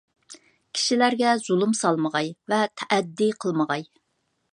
[0.77, 3.87] كىشىلەرگە زۇلۇم سالمىغاي ۋە تەئەددى قىلمىغاي.